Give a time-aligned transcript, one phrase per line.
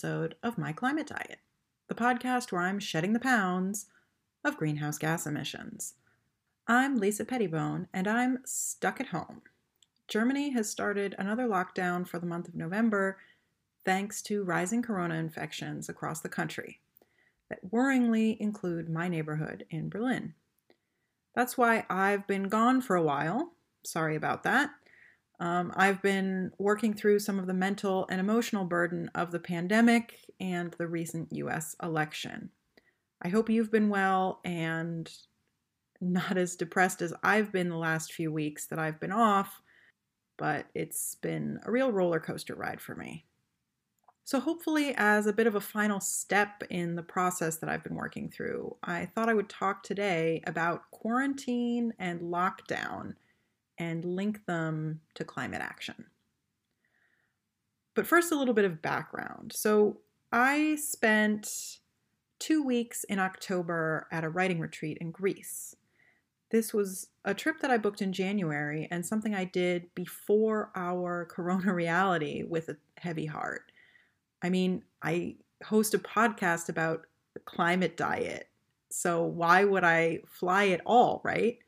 [0.00, 1.40] episode of My Climate Diet,
[1.88, 3.84] the podcast where I'm shedding the pounds
[4.42, 5.92] of greenhouse gas emissions.
[6.66, 9.42] I'm Lisa Pettibone, and I'm stuck at home.
[10.08, 13.18] Germany has started another lockdown for the month of November
[13.84, 16.80] thanks to rising corona infections across the country
[17.50, 20.32] that worryingly include my neighborhood in Berlin.
[21.34, 23.52] That's why I've been gone for a while.
[23.84, 24.70] Sorry about that.
[25.40, 30.20] Um, I've been working through some of the mental and emotional burden of the pandemic
[30.38, 32.50] and the recent US election.
[33.22, 35.10] I hope you've been well and
[36.00, 39.62] not as depressed as I've been the last few weeks that I've been off,
[40.36, 43.24] but it's been a real roller coaster ride for me.
[44.24, 47.96] So, hopefully, as a bit of a final step in the process that I've been
[47.96, 53.14] working through, I thought I would talk today about quarantine and lockdown
[53.80, 56.04] and link them to climate action.
[57.94, 59.52] But first, a little bit of background.
[59.52, 59.98] So,
[60.30, 61.78] I spent
[62.38, 65.74] two weeks in October at a writing retreat in Greece.
[66.50, 71.24] This was a trip that I booked in January and something I did before our
[71.30, 73.72] corona reality with a heavy heart.
[74.42, 78.48] I mean, I host a podcast about the climate diet.
[78.90, 81.58] So why would I fly at all, right?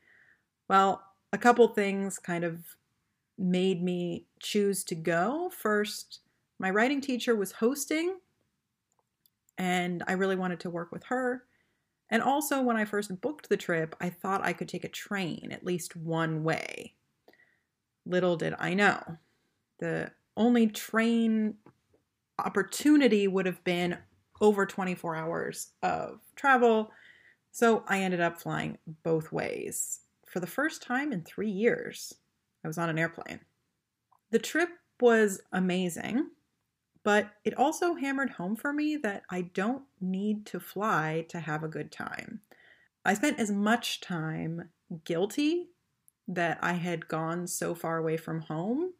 [0.69, 1.01] Well,
[1.33, 2.59] a couple things kind of
[3.37, 5.49] made me choose to go.
[5.49, 6.19] First,
[6.59, 8.19] my writing teacher was hosting,
[9.57, 11.43] and I really wanted to work with her.
[12.11, 15.49] And also, when I first booked the trip, I thought I could take a train
[15.51, 16.93] at least one way.
[18.05, 19.01] Little did I know.
[19.79, 21.55] The only train
[22.37, 23.97] opportunity would have been
[24.39, 26.91] over 24 hours of travel.
[27.51, 30.01] So I ended up flying both ways.
[30.33, 32.15] For the first time in three years,
[32.63, 33.41] I was on an airplane.
[34.31, 34.69] The trip
[34.99, 36.31] was amazing,
[37.03, 41.63] but it also hammered home for me that I don't need to fly to have
[41.63, 42.41] a good time.
[43.05, 44.69] I spent as much time
[45.05, 45.67] guilty
[46.27, 48.93] that I had gone so far away from home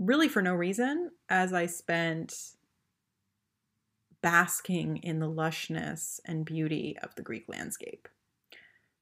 [0.00, 2.56] really for no reason, as I spent
[4.20, 8.08] basking in the lushness and beauty of the Greek landscape.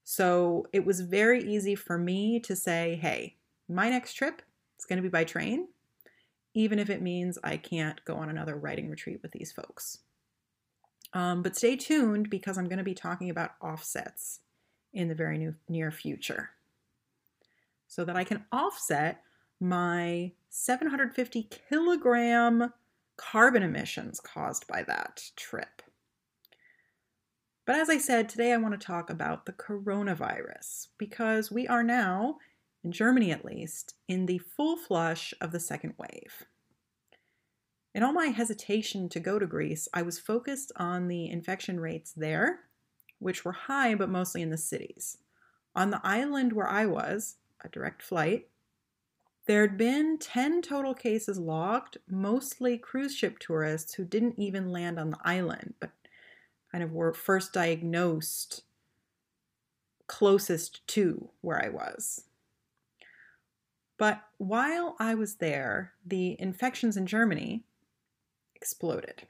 [0.05, 3.37] So it was very easy for me to say, hey,
[3.69, 4.43] my next trip
[4.79, 5.69] is going to be by train,
[6.55, 9.99] even if it means I can't go on another writing retreat with these folks.
[11.15, 14.41] Um, but stay tuned because I'm going to be talking about offsets
[14.93, 16.51] in the very new, near future
[17.87, 19.23] so that I can offset
[19.61, 22.73] my 750 kilogram
[23.17, 25.83] carbon emissions caused by that trip.
[27.65, 31.85] But as I said, today I want to talk about the coronavirus because we are
[31.85, 32.39] now,
[32.83, 36.47] in Germany at least, in the full flush of the second wave.
[37.95, 42.13] In all my hesitation to go to Greece, I was focused on the infection rates
[42.13, 42.61] there,
[43.19, 45.19] which were high but mostly in the cities.
[45.77, 48.49] On the island where I was, a direct flight,
[49.47, 54.99] there had been 10 total cases logged, mostly cruise ship tourists who didn't even land
[54.99, 55.91] on the island, but
[56.73, 58.63] kind of were first diagnosed
[60.09, 62.25] closest to where I was.
[63.99, 67.63] But while I was there, the infections in Germany
[68.55, 69.27] exploded.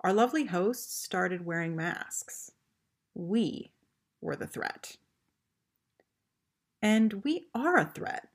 [0.00, 2.52] Our lovely hosts started wearing masks.
[3.14, 3.72] We
[4.20, 4.96] were the threat.
[6.80, 8.28] And we are a threat.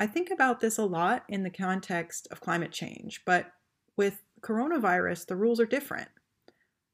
[0.00, 3.52] I think about this a lot in the context of climate change, but
[3.96, 6.08] with coronavirus, the rules are different.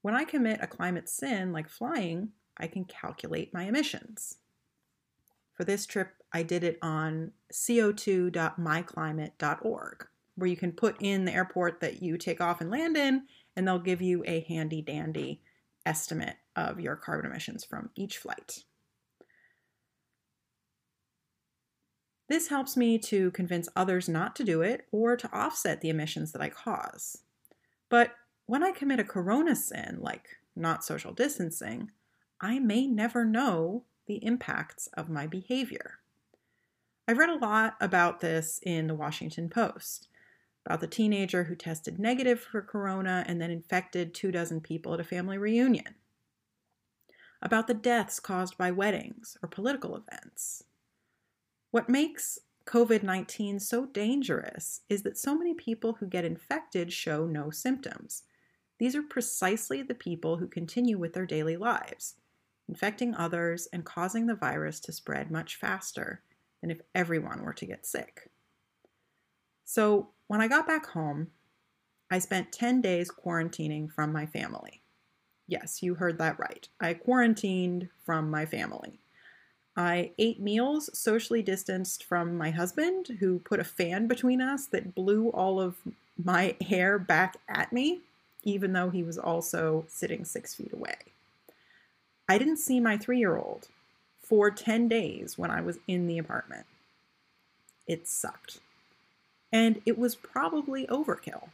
[0.03, 4.38] When I commit a climate sin like flying, I can calculate my emissions.
[5.55, 10.06] For this trip, I did it on co2.myclimate.org,
[10.37, 13.25] where you can put in the airport that you take off and land in,
[13.56, 15.42] and they'll give you a handy dandy
[15.84, 18.65] estimate of your carbon emissions from each flight.
[22.28, 26.30] This helps me to convince others not to do it or to offset the emissions
[26.33, 27.19] that I cause.
[27.89, 28.13] But
[28.51, 31.93] when I commit a corona sin, like not social distancing,
[32.41, 36.01] I may never know the impacts of my behavior.
[37.07, 40.09] I've read a lot about this in the Washington Post
[40.67, 45.01] about the teenager who tested negative for corona and then infected two dozen people at
[45.01, 45.95] a family reunion,
[47.41, 50.65] about the deaths caused by weddings or political events,
[51.71, 57.27] what makes COVID 19 so dangerous is that so many people who get infected show
[57.27, 58.25] no symptoms.
[58.80, 62.15] These are precisely the people who continue with their daily lives,
[62.66, 66.22] infecting others and causing the virus to spread much faster
[66.62, 68.30] than if everyone were to get sick.
[69.66, 71.28] So, when I got back home,
[72.10, 74.80] I spent 10 days quarantining from my family.
[75.47, 76.66] Yes, you heard that right.
[76.80, 78.98] I quarantined from my family.
[79.77, 84.94] I ate meals socially distanced from my husband, who put a fan between us that
[84.94, 85.77] blew all of
[86.24, 88.00] my hair back at me,
[88.42, 90.97] even though he was also sitting six feet away.
[92.28, 93.69] I didn't see my three year old
[94.22, 96.66] for 10 days when I was in the apartment.
[97.87, 98.60] It sucked.
[99.53, 101.48] And it was probably overkill.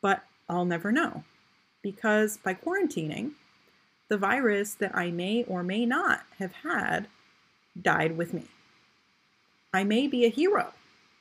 [0.00, 1.24] But I'll never know
[1.82, 3.32] because by quarantining,
[4.08, 7.06] the virus that I may or may not have had
[7.80, 8.44] died with me.
[9.72, 10.72] I may be a hero,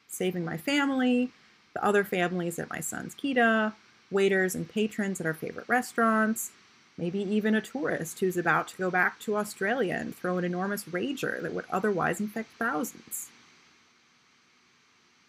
[0.07, 1.29] saving my family,
[1.73, 3.73] the other families at my son's Kita,
[4.11, 6.51] waiters and patrons at our favorite restaurants,
[6.97, 10.83] maybe even a tourist who's about to go back to Australia and throw an enormous
[10.85, 13.29] rager that would otherwise infect thousands.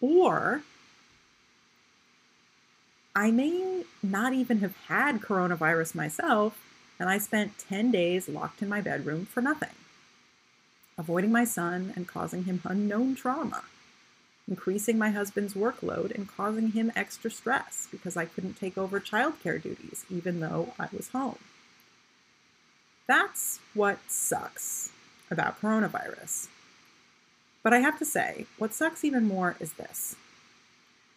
[0.01, 0.63] Or
[3.15, 6.57] I may not even have had coronavirus myself
[6.99, 9.73] and I spent 10 days locked in my bedroom for nothing,
[10.97, 13.63] avoiding my son and causing him unknown trauma,
[14.47, 19.61] increasing my husband's workload and causing him extra stress because I couldn't take over childcare
[19.61, 21.39] duties even though I was home.
[23.07, 24.91] That's what sucks
[25.29, 26.47] about coronavirus.
[27.63, 30.15] But I have to say, what sucks even more is this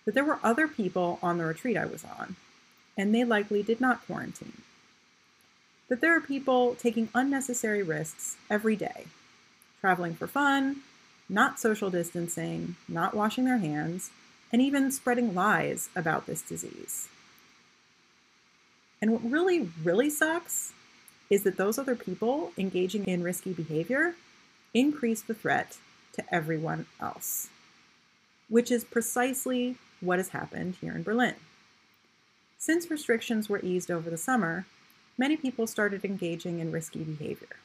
[0.04, 2.36] that there were other people on the retreat I was on,
[2.94, 4.60] and they likely did not quarantine
[5.88, 9.06] that there are people taking unnecessary risks every day,
[9.80, 10.76] traveling for fun,
[11.28, 14.10] not social distancing, not washing their hands,
[14.52, 17.08] and even spreading lies about this disease.
[19.00, 20.72] And what really, really sucks
[21.30, 24.14] is that those other people engaging in risky behavior
[24.72, 25.78] increase the threat
[26.12, 27.48] to everyone else,
[28.48, 31.34] which is precisely what has happened here in Berlin.
[32.58, 34.66] Since restrictions were eased over the summer,
[35.18, 37.56] many people started engaging in risky behavior.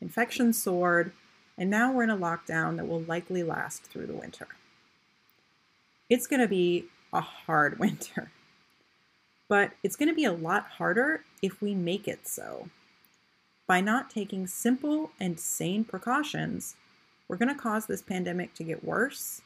[0.00, 1.12] Infections soared,
[1.56, 4.48] and now we're in a lockdown that will likely last through the winter.
[6.10, 8.30] It's going to be a hard winter,
[9.48, 12.68] but it's going to be a lot harder if we make it so.
[13.66, 16.76] By not taking simple and sane precautions,
[17.28, 19.40] we're going to cause this pandemic to get worse,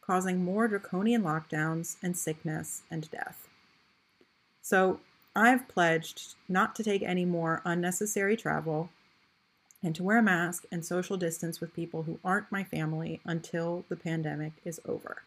[0.00, 3.48] causing more draconian lockdowns and sickness and death.
[4.62, 5.00] So
[5.34, 8.90] I've pledged not to take any more unnecessary travel
[9.82, 13.84] and to wear a mask and social distance with people who aren't my family until
[13.88, 15.22] the pandemic is over.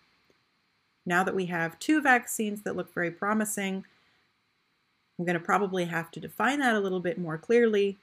[1.05, 3.85] Now that we have two vaccines that look very promising,
[5.17, 7.97] I'm going to probably have to define that a little bit more clearly.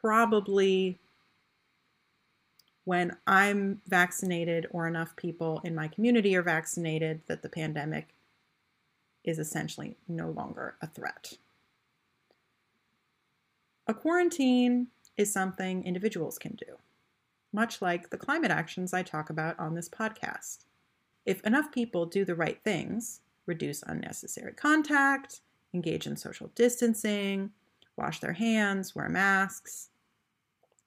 [0.00, 0.98] Probably
[2.84, 8.08] when I'm vaccinated or enough people in my community are vaccinated that the pandemic
[9.24, 11.34] is essentially no longer a threat.
[13.86, 16.76] A quarantine is something individuals can do,
[17.52, 20.64] much like the climate actions I talk about on this podcast.
[21.24, 25.40] If enough people do the right things, reduce unnecessary contact,
[25.74, 27.50] engage in social distancing,
[27.96, 29.88] wash their hands, wear masks,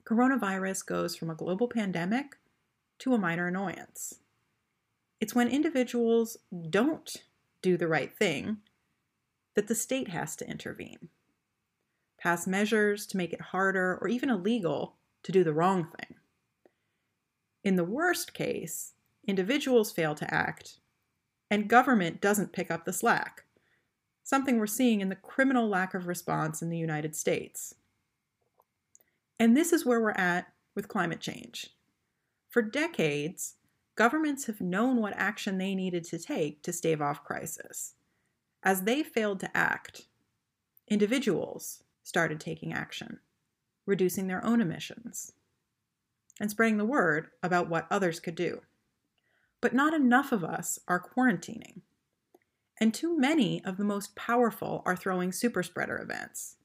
[0.05, 2.37] coronavirus goes from a global pandemic
[2.99, 4.19] to a minor annoyance.
[5.19, 6.37] It's when individuals
[6.69, 7.23] don't
[7.61, 8.57] do the right thing,
[9.55, 11.09] that the state has to intervene,
[12.25, 16.17] pass measures to make it harder or even illegal to do the wrong thing.
[17.63, 18.93] In the worst case,
[19.27, 20.79] individuals fail to act
[21.51, 23.43] and government doesn't pick up the slack,
[24.23, 27.75] something we're seeing in the criminal lack of response in the United States.
[29.39, 31.75] And this is where we're at with climate change.
[32.49, 33.53] For decades,
[33.93, 37.93] governments have known what action they needed to take to stave off crisis.
[38.63, 40.07] As they failed to act,
[40.87, 43.19] individuals started taking action,
[43.87, 45.33] reducing their own emissions,
[46.39, 48.61] and spreading the word about what others could do.
[49.59, 51.81] But not enough of us are quarantining,
[52.79, 56.57] and too many of the most powerful are throwing super spreader events.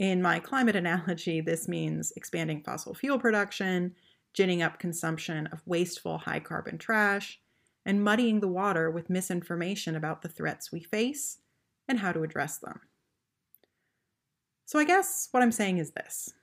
[0.00, 3.94] In my climate analogy, this means expanding fossil fuel production,
[4.34, 7.40] ginning up consumption of wasteful high carbon trash,
[7.86, 11.38] and muddying the water with misinformation about the threats we face
[11.86, 12.80] and how to address them.
[14.64, 16.34] So, I guess what I'm saying is this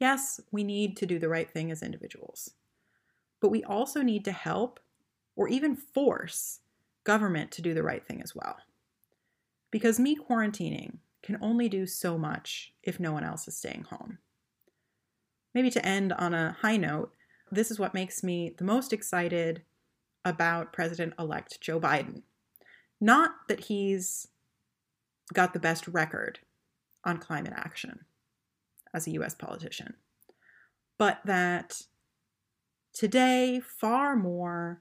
[0.00, 2.50] yes, we need to do the right thing as individuals,
[3.40, 4.80] but we also need to help
[5.36, 6.60] or even force
[7.04, 8.56] government to do the right thing as well.
[9.70, 14.18] Because me quarantining can only do so much if no one else is staying home.
[15.54, 17.12] Maybe to end on a high note,
[17.50, 19.62] this is what makes me the most excited
[20.24, 22.22] about President elect Joe Biden.
[23.00, 24.28] Not that he's
[25.32, 26.40] got the best record
[27.04, 28.04] on climate action
[28.92, 29.94] as a US politician,
[30.98, 31.82] but that
[32.92, 34.80] today, far more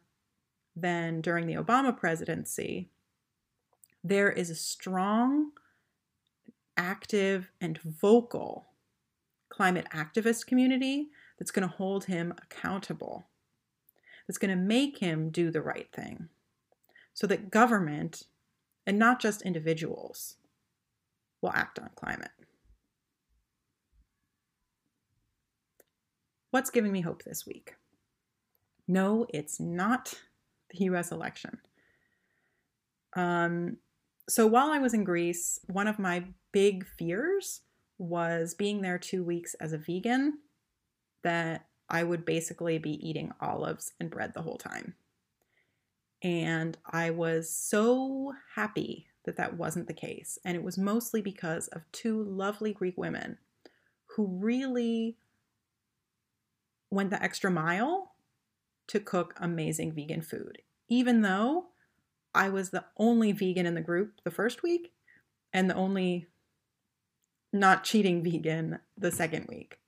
[0.76, 2.90] than during the Obama presidency,
[4.04, 5.52] there is a strong,
[6.78, 8.68] active, and vocal
[9.50, 13.28] climate activist community that's going to hold him accountable,
[14.28, 16.30] that's going to make him do the right thing,
[17.14, 18.24] so that government,
[18.86, 20.38] and not just individuals,
[21.44, 22.32] will act on climate.
[26.52, 27.76] What's giving me hope this week?
[28.88, 30.14] No, it's not
[30.72, 31.60] the US election.
[33.16, 33.78] Um,
[34.30, 37.62] so while I was in Greece, one of my big fears
[37.98, 40.40] was being there two weeks as a vegan,
[41.24, 44.96] that I would basically be eating olives and bread the whole time.
[46.22, 50.38] And I was so happy that that wasn't the case.
[50.44, 53.38] And it was mostly because of two lovely Greek women
[54.16, 55.18] who really
[56.90, 58.14] went the extra mile
[58.88, 61.68] to cook amazing vegan food, even though
[62.36, 64.92] I was the only vegan in the group the first week
[65.52, 66.28] and the only
[67.52, 69.80] not cheating vegan the second week.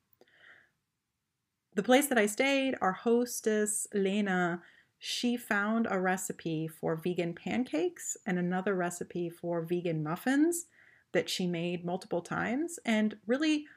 [1.75, 4.61] The place that I stayed, our hostess, Lena,
[5.07, 10.65] she found a recipe for vegan pancakes and another recipe for vegan muffins
[11.11, 13.67] that she made multiple times and really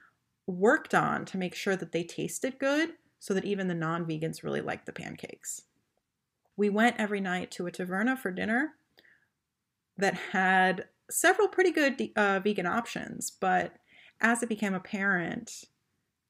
[0.47, 4.43] worked on to make sure that they tasted good so that even the non vegans
[4.43, 5.65] really liked the pancakes.
[6.57, 8.71] We went every night to a taverna for dinner
[9.99, 13.75] that had several pretty good uh, vegan options, but
[14.23, 15.65] as it became apparent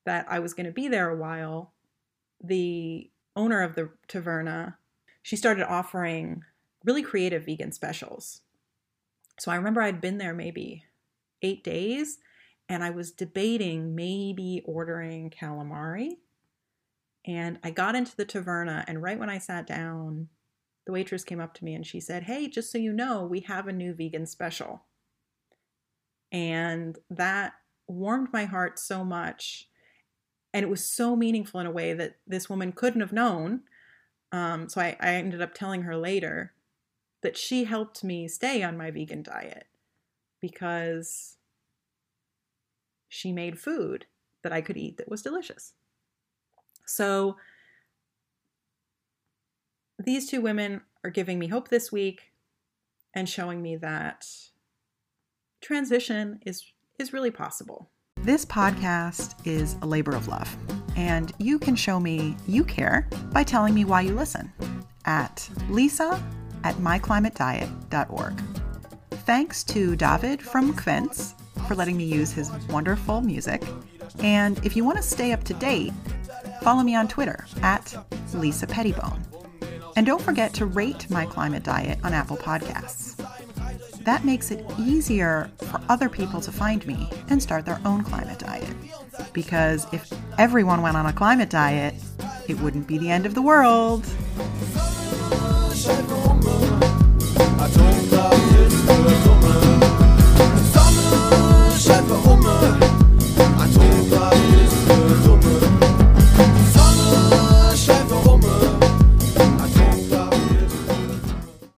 [0.06, 1.72] that I was going to be there a while,
[2.42, 4.74] the owner of the taverna,
[5.28, 6.42] she started offering
[6.84, 8.40] really creative vegan specials.
[9.38, 10.84] So I remember I'd been there maybe
[11.42, 12.16] eight days
[12.66, 16.12] and I was debating maybe ordering calamari
[17.26, 20.28] and I got into the taverna, and right when I sat down,
[20.86, 23.40] the waitress came up to me and she said, Hey, just so you know, we
[23.40, 24.84] have a new vegan special.
[26.32, 27.52] And that
[27.86, 29.68] warmed my heart so much.
[30.54, 33.60] And it was so meaningful in a way that this woman couldn't have known.
[34.32, 36.52] Um, so I, I ended up telling her later
[37.22, 39.66] that she helped me stay on my vegan diet
[40.40, 41.36] because
[43.08, 44.06] she made food
[44.42, 45.72] that I could eat that was delicious.
[46.86, 47.36] So
[49.98, 52.32] these two women are giving me hope this week
[53.14, 54.26] and showing me that
[55.60, 56.64] transition is
[56.98, 57.90] is really possible.
[58.16, 60.56] This podcast is a labor of love,
[60.98, 64.52] and you can show me you care by telling me why you listen
[65.04, 66.20] at lisa
[66.64, 68.42] at myclimatediet.org.
[69.24, 71.34] Thanks to David from Kvens
[71.68, 73.62] for letting me use his wonderful music.
[74.18, 75.92] And if you want to stay up to date,
[76.62, 77.94] follow me on Twitter at
[78.34, 79.22] Lisa Pettibone.
[79.94, 83.07] And don't forget to rate My Climate Diet on Apple Podcasts.
[84.08, 88.38] That makes it easier for other people to find me and start their own climate
[88.38, 88.74] diet.
[89.34, 91.94] Because if everyone went on a climate diet,
[92.48, 94.06] it wouldn't be the end of the world.